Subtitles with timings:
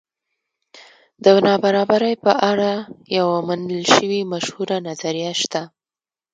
[1.23, 2.71] د نابرابرۍ په اړه
[3.17, 5.61] یوه منل شوې مشهوره نظریه شته.